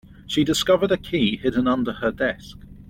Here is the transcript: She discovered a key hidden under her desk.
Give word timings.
She 0.25 0.43
discovered 0.43 0.91
a 0.91 0.97
key 0.97 1.37
hidden 1.37 1.67
under 1.67 1.93
her 1.93 2.09
desk. 2.11 2.57